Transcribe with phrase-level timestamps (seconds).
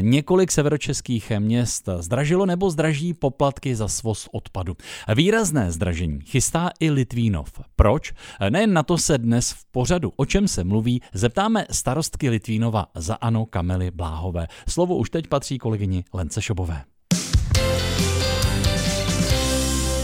[0.00, 4.76] Několik severočeských měst zdražilo nebo zdraží poplatky za svoz odpadu.
[5.14, 7.60] Výrazné zdražení chystá i Litvínov.
[7.76, 8.12] Proč?
[8.50, 13.14] Nejen na to se dnes v pořadu, o čem se mluví, zeptáme starostky Litvínova za
[13.14, 14.46] Ano Kamely Bláhové.
[14.68, 16.84] Slovo už teď patří kolegyni Lence Šobové.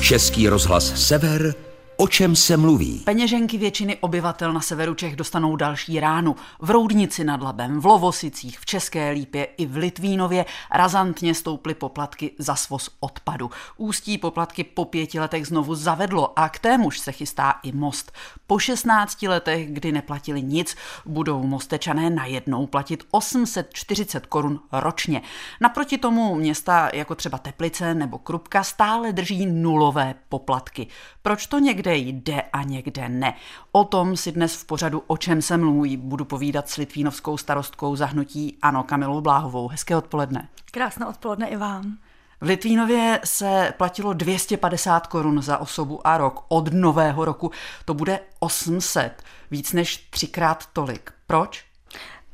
[0.00, 1.69] Český rozhlas Sever
[2.00, 3.02] O čem se mluví?
[3.04, 6.36] Peněženky většiny obyvatel na severu Čech dostanou další ránu.
[6.60, 12.30] V Roudnici nad Labem, v Lovosicích, v České Lípě i v Litvínově razantně stouply poplatky
[12.38, 13.50] za svoz odpadu.
[13.76, 18.12] Ústí poplatky po pěti letech znovu zavedlo a k témuž se chystá i most.
[18.46, 25.22] Po 16 letech, kdy neplatili nic, budou mostečané najednou platit 840 korun ročně.
[25.60, 30.86] Naproti tomu města jako třeba Teplice nebo Krupka stále drží nulové poplatky.
[31.22, 33.34] Proč to někde někde jde a někde ne.
[33.72, 37.96] O tom si dnes v pořadu O čem se mluví budu povídat s litvínovskou starostkou
[37.96, 39.68] zahnutí Ano Kamilou Bláhovou.
[39.68, 40.48] Hezké odpoledne.
[40.70, 41.98] Krásné odpoledne i vám.
[42.40, 46.44] V Litvínově se platilo 250 korun za osobu a rok.
[46.48, 47.50] Od nového roku
[47.84, 51.12] to bude 800, víc než třikrát tolik.
[51.26, 51.64] Proč?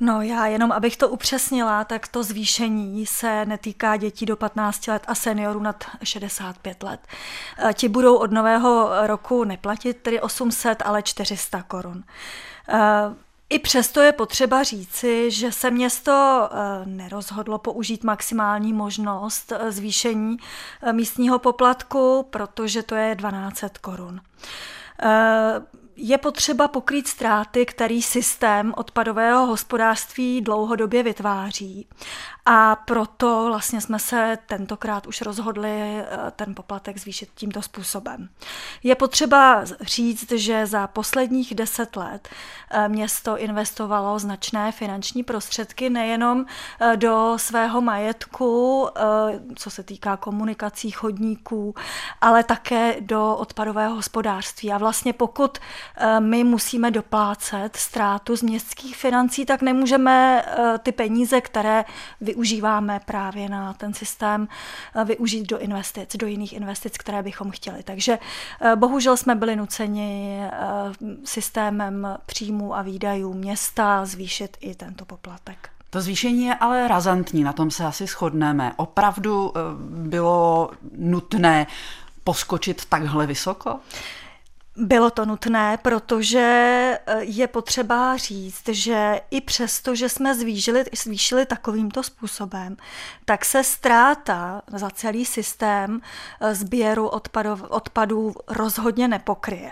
[0.01, 5.03] No já jenom, abych to upřesnila, tak to zvýšení se netýká dětí do 15 let
[5.07, 7.01] a seniorů nad 65 let.
[7.69, 12.05] E, ti budou od nového roku neplatit tedy 800, ale 400 korun.
[12.69, 12.79] E,
[13.51, 20.37] I přesto je potřeba říci, že se město e, nerozhodlo použít maximální možnost zvýšení
[20.93, 24.21] místního poplatku, protože to je 1200 korun
[25.97, 31.87] je potřeba pokrýt ztráty, který systém odpadového hospodářství dlouhodobě vytváří.
[32.49, 38.29] A proto vlastně jsme se tentokrát už rozhodli eh, ten poplatek zvýšit tímto způsobem.
[38.83, 42.29] Je potřeba říct, že za posledních deset let
[42.71, 46.47] eh, město investovalo značné finanční prostředky nejenom
[46.81, 48.89] eh, do svého majetku,
[49.57, 51.75] co se týká komunikací, chodníků,
[52.21, 54.73] ale také do odpadového hospodářství.
[54.73, 55.59] A vlastně pokud
[56.19, 60.45] my musíme doplácet ztrátu z městských financí, tak nemůžeme
[60.83, 61.85] ty peníze, které
[62.21, 64.49] vy využíváme právě na ten systém
[64.95, 67.83] eh, využít do investic, do jiných investic, které bychom chtěli.
[67.83, 68.19] Takže
[68.61, 70.51] eh, bohužel jsme byli nuceni eh,
[71.25, 75.69] systémem příjmů a výdajů města zvýšit i tento poplatek.
[75.91, 78.73] To zvýšení je ale razantní, na tom se asi shodneme.
[78.77, 79.53] Opravdu
[79.89, 81.67] bylo nutné
[82.25, 83.81] poskočit takhle vysoko?
[84.79, 86.41] Bylo to nutné, protože
[87.07, 92.77] eh, je potřeba říct, že i přesto, že jsme zvýšili, zvýšili takovýmto způsobem,
[93.25, 96.01] tak se ztráta za celý systém
[96.41, 97.11] eh, sběru
[97.69, 99.71] odpadů rozhodně nepokryje.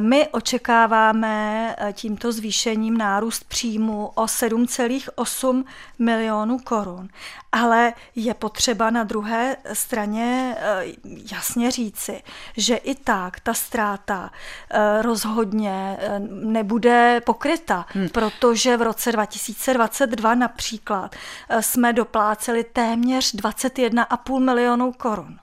[0.00, 5.64] My očekáváme eh, tímto zvýšením nárůst příjmu o 7,8
[5.98, 7.08] milionů korun.
[7.52, 10.84] Ale je potřeba na druhé straně eh,
[11.32, 12.22] jasně říci,
[12.56, 14.30] že i tak ta ztráta
[14.70, 15.98] eh, rozhodně
[16.28, 18.08] nebude pokryta, hmm.
[18.08, 21.16] protože v roce 2022 například
[21.60, 25.38] jsme dopláceli téměř 21,5 milionů korun.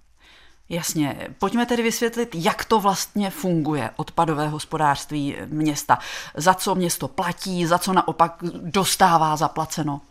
[0.69, 5.99] Jasně, pojďme tedy vysvětlit, jak to vlastně funguje odpadové hospodářství města.
[6.35, 10.01] Za co město platí, za co naopak dostává zaplaceno.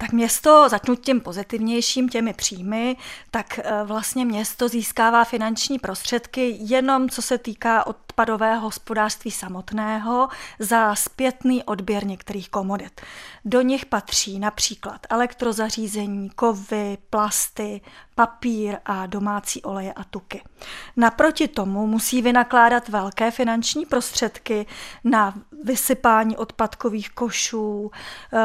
[0.00, 2.96] Tak město, začnu tím pozitivnějším, těmi příjmy,
[3.30, 10.28] tak eh, vlastně město získává finanční prostředky jenom co se týká odpadového hospodářství samotného
[10.58, 13.00] za zpětný odběr některých komodit.
[13.44, 17.80] Do nich patří například elektrozařízení, kovy, plasty,
[18.14, 20.42] papír a domácí oleje a tuky.
[20.96, 24.66] Naproti tomu musí vynakládat velké finanční prostředky
[25.04, 25.34] na
[25.64, 27.90] vysypání odpadkových košů,
[28.32, 28.38] eh,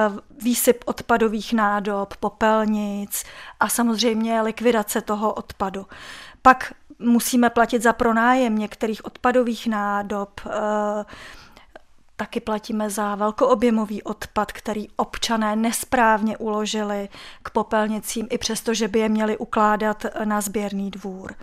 [0.43, 3.23] výsyp odpadových nádob, popelnic
[3.59, 5.85] a samozřejmě likvidace toho odpadu.
[6.41, 11.05] Pak musíme platit za pronájem některých odpadových nádob, eh,
[12.17, 17.09] Taky platíme za velkoobjemový odpad, který občané nesprávně uložili
[17.43, 21.35] k popelnicím, i přesto, že by je měli ukládat na sběrný dvůr.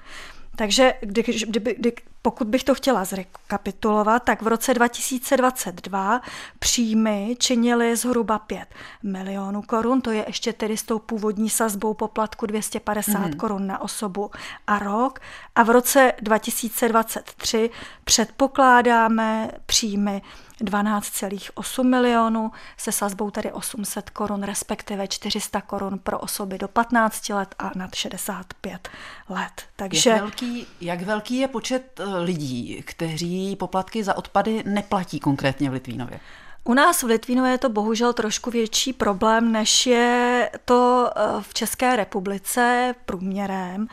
[0.56, 1.92] Takže kdy, kdyby, kdy,
[2.22, 6.20] pokud bych to chtěla zrekapitulovat, tak v roce 2022
[6.58, 8.68] příjmy činily zhruba 5
[9.02, 13.36] milionů korun, to je ještě tedy s tou původní sazbou poplatku 250 mm-hmm.
[13.36, 14.30] korun na osobu
[14.66, 15.20] a rok.
[15.54, 17.70] A v roce 2023
[18.04, 20.22] předpokládáme příjmy
[20.60, 27.54] 12,8 milionů se sazbou tedy 800 korun, respektive 400 korun pro osoby do 15 let
[27.58, 28.88] a nad 65
[29.28, 29.62] let.
[29.76, 30.10] Takže...
[30.10, 35.72] Jak velký, jak velký je počet eh, lidí, kteří poplatky za odpady neplatí konkrétně v
[35.72, 36.20] Litvínově?
[36.64, 40.31] U nás v Litvínu je to bohužel trošku větší problém, než je
[40.64, 43.86] to eh, v České republice průměrem,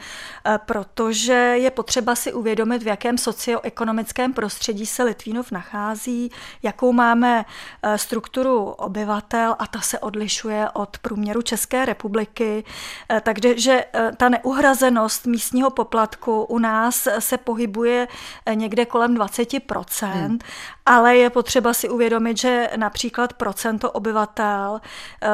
[0.46, 6.32] eh, protože je potřeba si uvědomit, v jakém socioekonomickém prostředí se Litvínov nachází,
[6.64, 7.46] jakou máme
[7.84, 12.64] eh, strukturu obyvatel a ta se odlišuje od průměru České republiky.
[13.22, 13.86] Takže
[14.18, 18.08] ta neuhrazenost místního poplatku u nás se pohybuje
[18.54, 20.40] někde kolem 20%, hmm.
[20.86, 24.82] ale je potřeba si uvědomit, že například procento obyvatel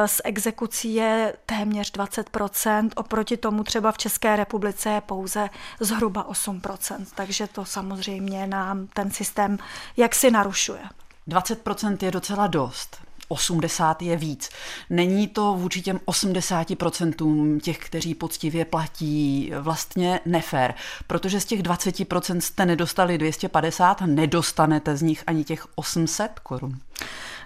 [0.06, 5.48] z exekucí je téměř 20%, oproti tomu třeba v České republice je pouze
[5.80, 9.58] zhruba 8%, takže to samozřejmě nám ten systém
[9.96, 10.80] jaksi narušuje.
[11.28, 13.06] 20% je docela dost.
[13.28, 14.50] 80 je víc.
[14.90, 20.74] Není to vůči těm 80% těch, kteří poctivě platí, vlastně nefér,
[21.06, 26.78] protože z těch 20% jste nedostali 250, nedostanete z nich ani těch 800 korun.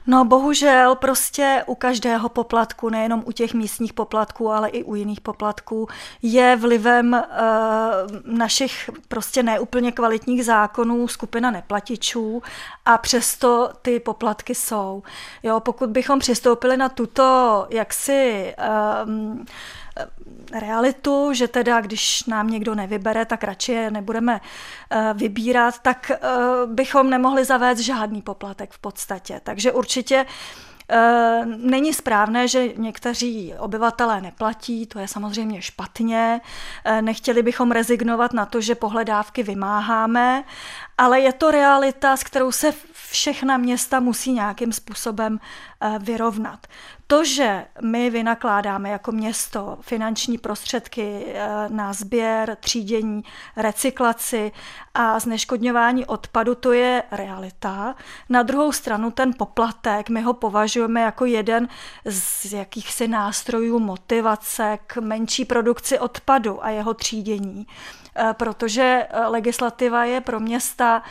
[0.06, 5.20] No bohužel prostě u každého poplatku, nejenom u těch místních poplatků, ale i u jiných
[5.20, 5.88] poplatků,
[6.22, 7.24] je vlivem e,
[8.24, 12.42] našich prostě neúplně kvalitních zákonů skupina neplatičů
[12.86, 15.02] a přesto ty poplatky jsou.
[15.42, 18.70] Jo, pokud bychom přistoupili na tuto jaksi e,
[20.52, 24.40] realitu, že teda když nám někdo nevybere, tak radši je nebudeme
[24.90, 26.18] eh, vybírat, tak eh,
[26.66, 29.40] bychom nemohli zavést žádný poplatek v podstatě.
[29.44, 30.26] Takže určitě
[30.90, 36.40] eh, Není správné, že někteří obyvatelé neplatí, to je samozřejmě špatně.
[37.00, 40.44] Nechtěli bychom rezignovat na to, že pohledávky vymáháme,
[40.98, 42.72] ale je to realita, s kterou se
[43.10, 45.40] všechna města musí nějakým způsobem
[45.98, 46.66] vyrovnat.
[47.10, 53.22] To, že my vynakládáme jako město finanční prostředky eh, na sběr, třídění,
[53.56, 54.52] recyklaci
[54.94, 57.94] a zneškodňování odpadu, to je realita.
[58.28, 61.68] Na druhou stranu ten poplatek, my ho považujeme jako jeden
[62.04, 67.99] z jakýchsi nástrojů motivace k menší produkci odpadu a jeho třídění eh,
[68.32, 71.02] protože eh, legislativa je pro města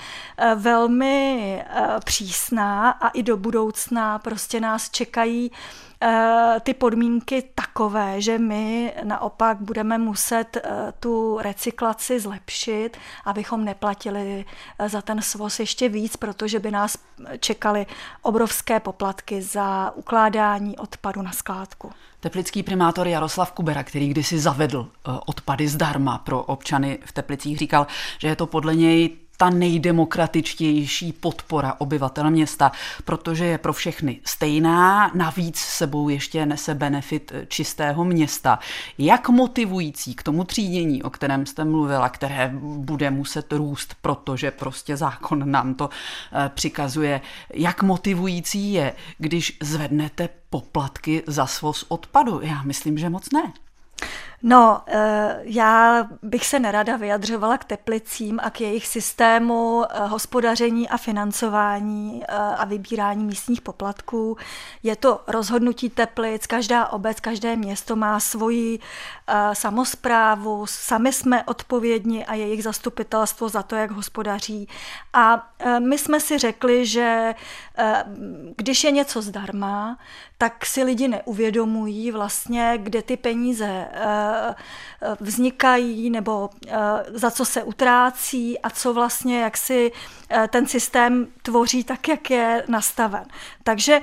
[0.56, 1.64] velmi
[2.06, 5.52] přísná a i do budoucna prostě nás čekají
[6.02, 14.46] Eh, ty podmínky takové, že my naopak budeme muset eh, tu recyklaci zlepšit, abychom neplatili
[14.80, 16.98] eh, za ten svoz ještě víc, protože by nás
[17.40, 17.86] čekaly
[18.22, 21.92] obrovské poplatky za ukládání odpadu na skládku.
[22.20, 24.88] Teplický primátor Jaroslav Kubera, který kdysi zavedl
[25.26, 27.88] odpady zdarma pro občany v Teplicích, říkal,
[28.18, 32.72] že je to podle něj ta nejdemokratičtější podpora obyvatel města,
[33.06, 38.60] protože je pro všechny stejná, navíc sebou ještě nese benefit čistého města.
[38.98, 44.98] Jak motivující k tomu třídění, o kterém jste mluvila, které bude muset růst, protože prostě
[44.98, 47.22] zákon nám to eh, přikazuje,
[47.54, 52.40] jak motivující je, když zvednete poplatky za svoz odpadu?
[52.44, 53.54] Já myslím, že moc ne.
[54.44, 60.90] No, eh, já bych se nerada vyjadřovala k teplicím a k jejich systému eh, hospodaření
[60.90, 64.38] a financování eh, a vybírání místních poplatků.
[64.84, 68.80] Je to rozhodnutí teplic, každá obec, každé město má svoji
[69.54, 74.68] samozprávu, sami jsme odpovědní a jejich zastupitelstvo za to, jak hospodaří.
[75.14, 75.50] A
[75.80, 77.36] my jsme si řekli, že
[78.56, 79.98] když je něco zdarma,
[80.38, 83.88] tak si lidi neuvědomují vlastně, kde ty peníze
[85.20, 86.78] vznikají nebo eh,
[87.08, 89.92] za co se utrácí a co vlastně, jak si
[90.30, 93.26] eh, ten systém tvoří tak, jak je nastaven.
[93.64, 94.02] Takže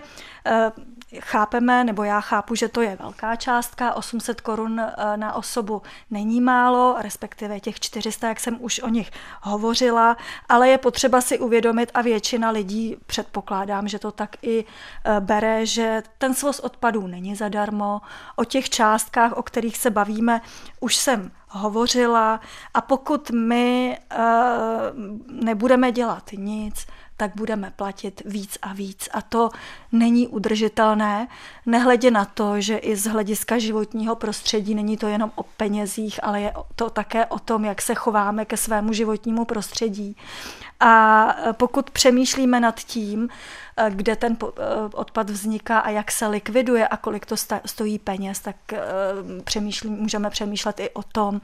[1.20, 6.40] chápeme, nebo já chápu, že to je velká částka, 800 korun eh, na osobu není
[6.40, 9.10] málo, respektive těch 400, jak jsem už o nich
[9.42, 10.16] hovořila,
[10.48, 15.66] ale je potřeba si uvědomit a většina lidí předpokládám, že to tak i eh, bere,
[15.66, 18.00] že ten svoz odpadů není zadarmo,
[18.36, 20.40] o těch částkách, o kterých se bavíme,
[20.80, 22.40] už jsem hovořila.
[22.74, 24.18] A pokud my uh,
[25.44, 26.86] nebudeme dělat nic,
[27.16, 29.08] tak budeme platit víc a víc.
[29.12, 29.50] A to
[29.92, 31.28] není udržitelné,
[31.66, 36.40] nehledě na to, že i z hlediska životního prostředí není to jenom o penězích, ale
[36.40, 40.16] je to také o tom, jak se chováme ke svému životnímu prostředí.
[40.80, 43.28] A pokud přemýšlíme nad tím,
[43.78, 48.40] Eh, kde ten eh, odpad vzniká a jak se likviduje a kolik to stojí peněz,
[48.40, 48.56] tak
[49.44, 51.40] přemýšlí, můžeme přemýšlet i o tom,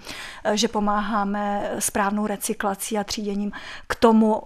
[0.54, 3.52] že pomáháme správnou recyklací a tříděním
[3.86, 4.42] k tomu,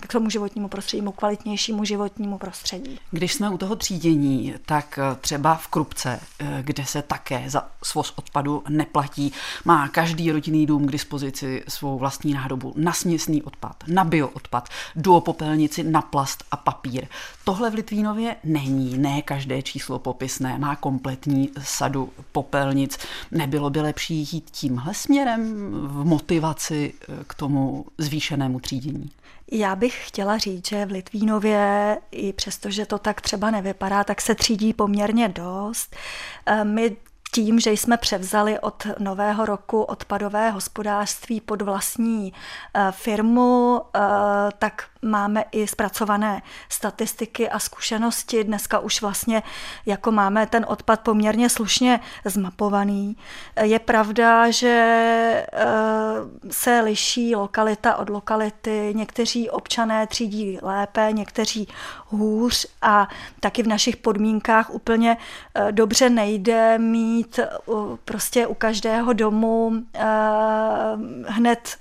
[0.00, 2.98] k tomu životnímu prostředí, kvalitnějšímu životnímu prostředí.
[3.10, 6.20] Když jsme u toho třídění, tak třeba v Krupce,
[6.62, 9.32] kde se také za svoz odpadu neplatí,
[9.64, 14.68] má každý rodinný dům k dispozici svou vlastní nádobu na směsný odpad odpad, na bioodpad,
[14.96, 17.06] duopopelnici na plast a papír.
[17.44, 22.98] Tohle v Litvínově není, ne každé číslo popisné, má kompletní sadu popelnic.
[23.30, 26.94] Nebylo by lepší jít tímhle směrem v motivaci
[27.26, 29.10] k tomu zvýšenému třídění?
[29.52, 34.34] Já bych chtěla říct, že v Litvínově, i přestože to tak třeba nevypadá, tak se
[34.34, 35.96] třídí poměrně dost.
[36.46, 36.96] Eh, my
[37.44, 42.32] tím, že jsme převzali od nového roku odpadové hospodářství pod vlastní
[42.74, 44.00] eh, firmu, eh,
[44.58, 48.44] tak máme i zpracované statistiky a zkušenosti.
[48.44, 49.42] Dneska už vlastně
[49.86, 53.16] jako máme ten odpad poměrně slušně zmapovaný.
[53.62, 54.68] Je pravda, že
[55.52, 55.66] eh,
[56.50, 58.92] se liší lokalita od lokality.
[58.96, 61.68] Někteří občané třídí lépe, někteří
[62.06, 63.08] hůř a
[63.40, 65.16] taky v našich podmínkách úplně
[65.54, 67.27] eh, dobře nejde mít
[68.04, 70.06] prostě u každého domu eh,
[71.26, 71.76] hned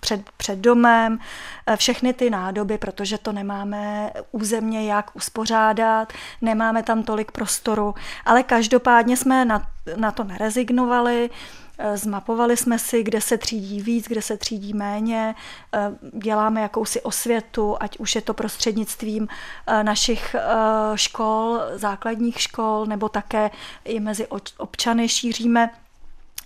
[0.00, 1.18] před, před domem,
[1.66, 7.94] eh, všechny ty nádoby, protože to nemáme územně jak uspořádat, nemáme tam tolik prostoru,
[8.24, 9.66] ale každopádně jsme na,
[9.96, 15.34] na to nerezignovali, eh, Zmapovali jsme si, kde se třídí víc, kde se třídí méně.
[15.74, 19.28] Eh, děláme jakousi osvětu, ať už je to prostřednictvím
[19.82, 20.36] našich
[20.94, 23.50] škol, základních škol, nebo také
[23.84, 24.26] i mezi
[24.58, 25.70] občany šíříme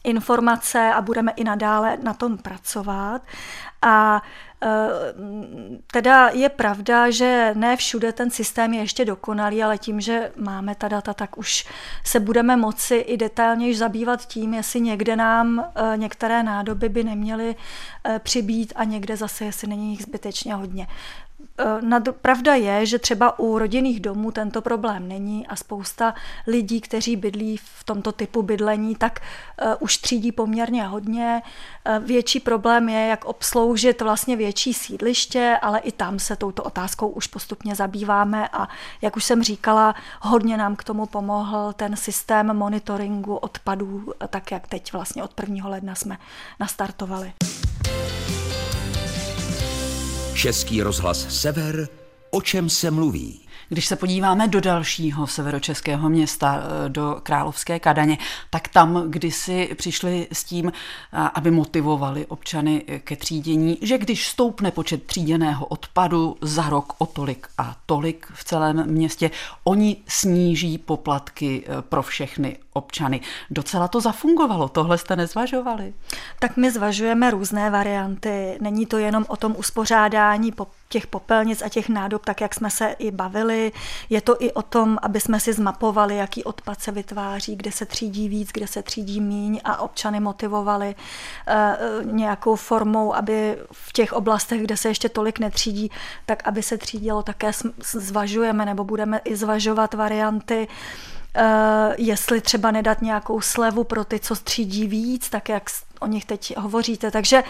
[0.05, 3.23] informace a budeme i nadále na tom pracovat.
[3.83, 4.23] A
[5.93, 10.75] teda je pravda, že ne všude ten systém je ještě dokonalý, ale tím, že máme
[10.75, 11.67] ta data, tak už
[12.05, 17.57] se budeme moci i detailněji zabývat tím, jestli někde nám e, některé nádoby by neměly
[18.05, 20.87] e, přibít a někde zase, jestli není jich zbytečně hodně.
[21.59, 26.15] Eh, pravda je, že třeba u rodinných domů tento problém není a spousta
[26.47, 29.21] lidí, kteří bydlí v tomto typu bydlení, tak
[29.63, 31.43] uh, už třídí poměrně hodně.
[31.89, 37.09] Uh, větší problém je, jak obsloužit vlastně větší sídliště, ale i tam se touto otázkou
[37.09, 38.69] už postupně zabýváme a
[39.03, 44.67] jak už jsem říkala, hodně nám k tomu pomohl ten systém monitoringu odpadů, tak jak
[44.67, 45.69] teď vlastně od 1.
[45.69, 46.19] ledna jsme
[46.61, 47.33] nastartovali.
[50.43, 51.89] Český rozhlas Sever,
[52.31, 53.41] o čem se mluví?
[53.69, 58.19] Když se podíváme do dalšího severočeského města, eh, do Královské Kadaně,
[58.51, 64.71] tak tam kdysi přišli s tím, eh, aby motivovali občany ke třídění, že když stoupne
[64.71, 69.31] počet tříděného odpadu za rok o tolik a tolik v celém městě,
[69.65, 73.21] oni sníží poplatky eh, pro všechny občany.
[73.51, 75.95] Docela to zafungovalo, tohle jste nezvažovali?
[76.39, 78.59] Tak my zvažujeme různé varianty.
[78.61, 80.53] Není to jenom o tom uspořádání
[80.89, 83.42] těch popelnic a těch nádob, tak jak jsme se i bavili.
[84.11, 87.87] Je to i o tom, aby jsme si zmapovali, jaký odpad se vytváří, kde se
[87.87, 90.95] třídí víc, kde se třídí míň a občany motivovali
[91.49, 95.91] eh, nějakou formou, aby v těch oblastech, kde se ještě tolik netřídí,
[96.27, 97.51] tak aby se třídilo, také
[97.83, 100.69] zvažujeme nebo budeme i zvažovat varianty,
[101.37, 105.71] Uh, jestli třeba nedat nějakou slevu pro ty, co střídí víc, tak jak
[106.03, 107.11] o nich teď hovoříte.
[107.11, 107.43] Takže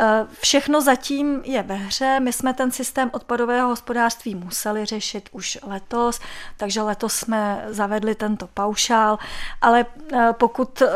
[0.00, 2.20] eh, všechno zatím je ve hře.
[2.20, 6.20] My jsme ten systém odpadového hospodářství museli řešit už letos,
[6.56, 9.18] takže letos jsme zavedli tento paušál,
[9.60, 10.88] ale eh, pokud eh,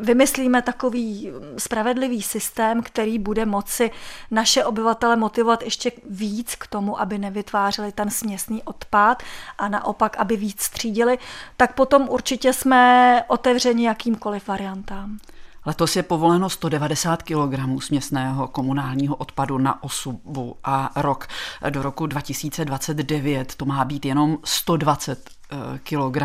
[0.00, 3.90] vymyslíme takový spravedlivý systém, který bude moci
[4.30, 9.22] naše obyvatele motivovat ještě víc k tomu, aby nevytvářeli ten směsný odpad
[9.58, 11.18] a naopak, aby víc střídili,
[11.56, 15.18] tak potom určitě jsme otevřeni jakýmkoliv variantám.
[15.66, 21.26] Letos je povoleno 190 kg směsného komunálního odpadu na osobu a rok
[21.70, 26.22] do roku 2029 to má být jenom 120 eh, kg.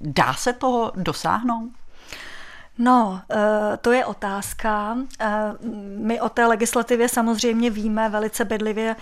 [0.00, 1.79] Dá se toho dosáhnout?
[2.82, 4.96] No, eh, to je otázka.
[5.20, 5.28] Eh,
[5.96, 8.96] my o té legislativě samozřejmě víme velice bedlivě,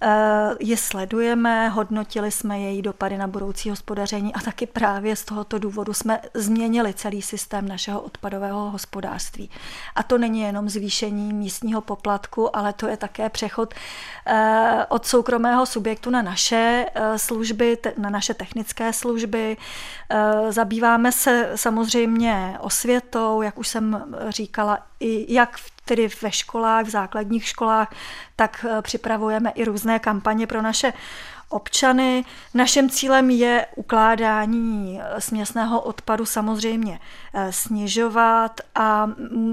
[0.00, 5.58] eh, je sledujeme, hodnotili jsme její dopady na budoucí hospodaření a taky právě z tohoto
[5.58, 9.50] důvodu jsme změnili celý systém našeho odpadového hospodářství.
[9.94, 13.74] A to není jenom zvýšení místního poplatku, ale to je také přechod
[14.88, 16.86] od soukromého subjektu na naše
[17.16, 19.56] služby, na naše technické služby.
[20.50, 26.90] Zabýváme se samozřejmě osvětou, jsou, jak už jsem říkala, i jak tedy ve školách, v
[26.90, 27.94] základních školách,
[28.36, 30.92] tak eh, připravujeme i různé kampaně pro naše
[31.52, 32.24] občany.
[32.54, 37.00] Naším cílem je ukládání směsného odpadu samozřejmě
[37.34, 39.10] eh, snižovat a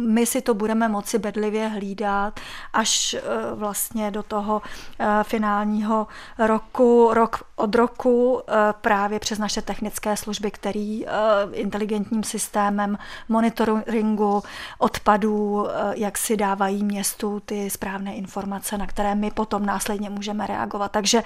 [0.07, 2.39] my si to budeme moci bedlivě hlídat
[2.73, 3.21] až eh,
[3.55, 4.61] vlastně do toho
[4.99, 6.07] eh, finálního
[6.37, 8.41] roku, rok od roku
[8.81, 11.05] právě přes naše technické služby, který
[11.51, 12.97] inteligentním systémem
[13.29, 14.43] monitoringu
[14.77, 20.91] odpadů, jak si dávají městu ty správné informace, na které my potom následně můžeme reagovat.
[20.91, 21.23] Takže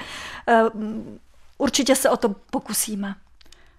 [1.57, 3.15] určitě se o to pokusíme.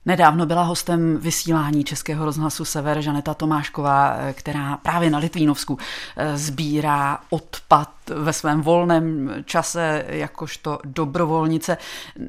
[0.06, 5.78] Nedávno byla hostem vysílání Českého rozhlasu Sever Žaneta Tomášková, která právě na Litvínovsku
[6.16, 11.76] eh, sbírá odpad ve svém volném čase jakožto dobrovolnice.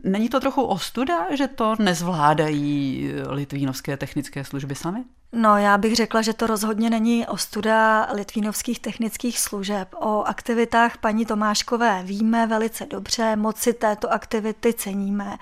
[0.03, 5.03] Není to trochu ostuda, že to nezvládají litvínovské technické služby sami?
[5.37, 9.87] No, já bych řekla, že to rozhodně není ostuda litvínovských technických služeb.
[9.95, 15.37] O aktivitách paní Tomáškové víme velice dobře, moci této aktivity ceníme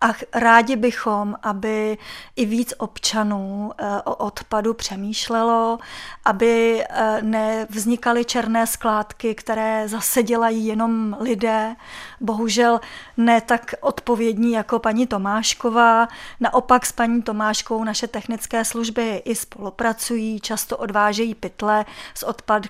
[0.00, 1.98] a rádi bychom, aby
[2.36, 5.78] i víc občanů eh, o odpadu přemýšlelo,
[6.24, 11.76] aby eh, nevznikaly černé skládky, které zase dělají jenom lidé,
[12.20, 12.80] bohužel
[13.16, 16.08] ne tak odpovědní jako paní Tomášková.
[16.40, 21.84] Naopak s paní Tomáškou naše technické služby i spolupracují, často odvážejí pytle
[22.14, 22.62] z, odpad,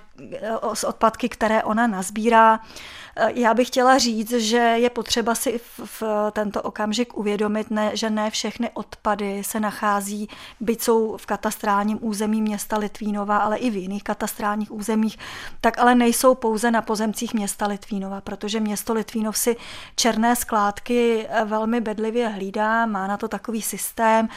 [0.73, 2.59] z odpadky, které ona nazbírá.
[3.33, 8.09] Já bych chtěla říct, že je potřeba si v, v tento okamžik uvědomit, ne, že
[8.09, 10.29] ne všechny odpady se nachází,
[10.59, 15.17] byť jsou v katastrálním území města Litvínova, ale i v jiných katastrálních územích,
[15.61, 19.55] tak ale nejsou pouze na pozemcích města Litvínova, protože město Litvínov si
[19.95, 24.27] černé skládky velmi bedlivě hlídá, má na to takový systém,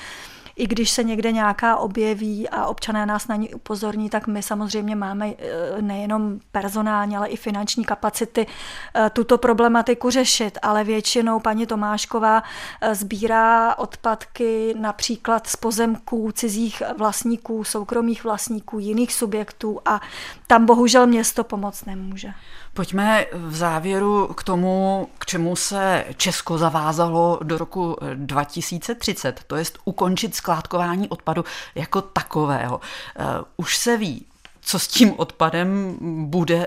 [0.57, 4.97] i když se někde nějaká objeví a občané nás na ní upozorní, tak my samozřejmě
[4.97, 8.47] máme eh, nejenom personální, ale i finanční kapacity
[8.95, 12.43] eh, tuto problematiku řešit, ale většinou paní Tomášková
[12.81, 20.01] eh, sbírá odpadky například z pozemků cizích vlastníků, soukromých vlastníků, jiných subjektů a
[20.47, 22.29] tam bohužel město pomoc nemůže.
[22.75, 29.65] Pojďme v závěru k tomu, k čemu se Česko zavázalo do roku 2030, to je
[29.85, 32.81] ukončit skládkování odpadu jako takového.
[33.19, 33.25] Eh,
[33.57, 34.27] už se ví,
[34.61, 35.97] co s tím odpadem
[36.31, 36.67] bude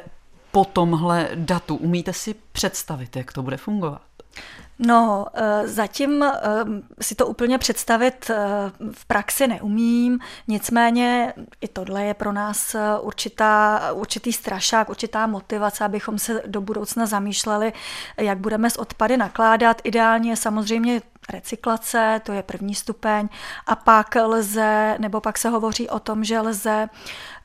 [0.51, 1.75] po tomhle datu.
[1.75, 4.01] Umíte si představit, jak to bude fungovat?
[4.79, 6.33] No, eh, zatím eh,
[7.01, 8.31] si to úplně představit
[8.91, 16.19] v praxi neumím, nicméně i tohle je pro nás určitá, určitý strašák, určitá motivace, abychom
[16.19, 17.73] se do budoucna zamýšleli,
[18.17, 19.81] jak budeme s odpady nakládat.
[19.83, 23.29] Ideálně samozřejmě recyklace, to je první stupeň,
[23.67, 26.89] a pak lze, nebo pak se hovoří o tom, že lze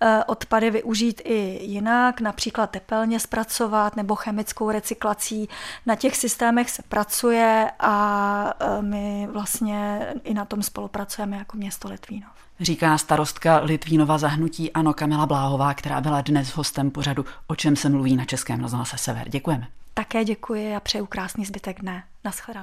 [0.00, 5.48] eh, odpady využít i jinak, například tepelně zpracovat nebo chemickou recyklací.
[5.86, 11.88] Na těch systémech se pracuje a eh, my vlastně i na tom spolupracujeme jako město
[11.88, 12.30] Litvínov.
[12.60, 17.88] Říká starostka Litvínova zahnutí Ano Kamila Bláhová, která byla dnes hostem pořadu O čem se
[17.88, 19.28] mluví na Českém rozhlase Sever.
[19.28, 19.66] Děkujeme.
[19.94, 22.04] Také děkuji a přeju krásný zbytek dne.
[22.24, 22.62] Naschledanou.